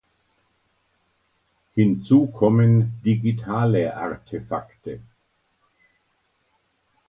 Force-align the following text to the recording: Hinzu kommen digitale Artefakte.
Hinzu 1.75 2.25
kommen 2.31 2.99
digitale 3.05 3.95
Artefakte. 3.95 4.99